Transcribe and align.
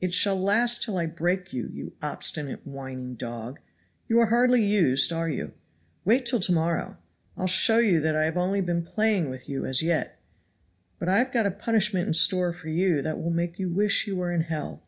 "It 0.00 0.12
shall 0.12 0.36
last 0.36 0.82
till 0.82 0.98
I 0.98 1.06
break 1.06 1.52
you, 1.52 1.68
you 1.72 1.92
obstinate, 2.02 2.66
whining 2.66 3.14
dog. 3.14 3.60
You 4.08 4.18
are 4.18 4.26
hardly 4.26 4.60
used, 4.64 5.12
are 5.12 5.28
you? 5.30 5.54
Wait 6.04 6.26
till 6.26 6.40
to 6.40 6.50
morrow. 6.50 6.96
I'll 7.36 7.46
show 7.46 7.78
you 7.78 8.00
that 8.00 8.16
I 8.16 8.24
have 8.24 8.36
only 8.36 8.60
been 8.60 8.82
playing 8.82 9.30
with 9.30 9.48
you 9.48 9.64
as 9.64 9.80
yet. 9.80 10.18
But 10.98 11.08
I 11.08 11.18
have 11.18 11.32
got 11.32 11.46
a 11.46 11.52
punishment 11.52 12.08
in 12.08 12.14
store 12.14 12.52
for 12.52 12.70
you 12.70 13.02
that 13.02 13.22
will 13.22 13.30
make 13.30 13.60
you 13.60 13.68
wish 13.70 14.04
you 14.08 14.16
were 14.16 14.32
in 14.32 14.40
hell." 14.40 14.82